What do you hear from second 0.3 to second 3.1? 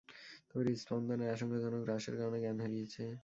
তবে হৃদস্পন্দনের আশংকাজনক হ্রাসের কারণে জ্ঞান হারিয়েছে।